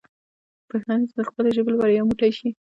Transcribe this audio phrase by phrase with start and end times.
[0.69, 2.49] پښتانه دې د خپلې ژبې لپاره یو موټی شي.